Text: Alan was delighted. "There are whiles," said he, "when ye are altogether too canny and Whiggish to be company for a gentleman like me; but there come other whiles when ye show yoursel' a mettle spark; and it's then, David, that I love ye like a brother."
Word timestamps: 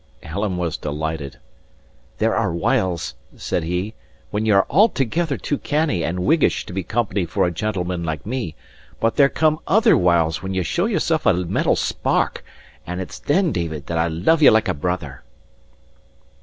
Alan 0.23 0.57
was 0.57 0.77
delighted. 0.77 1.37
"There 2.17 2.35
are 2.35 2.51
whiles," 2.51 3.13
said 3.35 3.61
he, 3.63 3.93
"when 4.31 4.47
ye 4.47 4.51
are 4.51 4.65
altogether 4.67 5.37
too 5.37 5.59
canny 5.59 6.03
and 6.03 6.21
Whiggish 6.25 6.65
to 6.65 6.73
be 6.73 6.81
company 6.81 7.23
for 7.23 7.45
a 7.45 7.51
gentleman 7.51 8.03
like 8.03 8.25
me; 8.25 8.55
but 8.99 9.15
there 9.15 9.29
come 9.29 9.59
other 9.67 9.95
whiles 9.95 10.41
when 10.41 10.55
ye 10.55 10.63
show 10.63 10.87
yoursel' 10.87 11.19
a 11.27 11.33
mettle 11.45 11.75
spark; 11.75 12.43
and 12.87 12.99
it's 12.99 13.19
then, 13.19 13.51
David, 13.51 13.85
that 13.85 13.99
I 13.99 14.07
love 14.07 14.41
ye 14.41 14.49
like 14.49 14.67
a 14.67 14.73
brother." 14.73 15.21